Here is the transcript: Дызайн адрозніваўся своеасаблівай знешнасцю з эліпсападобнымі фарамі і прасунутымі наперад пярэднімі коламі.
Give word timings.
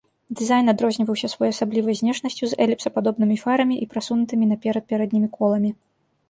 Дызайн 0.37 0.71
адрозніваўся 0.71 1.27
своеасаблівай 1.33 1.97
знешнасцю 1.99 2.43
з 2.53 2.57
эліпсападобнымі 2.65 3.37
фарамі 3.43 3.75
і 3.83 3.89
прасунутымі 3.93 4.45
наперад 4.55 4.83
пярэднімі 4.95 5.27
коламі. 5.39 5.71